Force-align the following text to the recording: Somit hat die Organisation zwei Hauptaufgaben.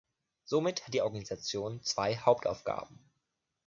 Somit 0.45 0.87
hat 0.87 0.95
die 0.95 1.03
Organisation 1.03 1.83
zwei 1.83 2.17
Hauptaufgaben. 2.17 3.07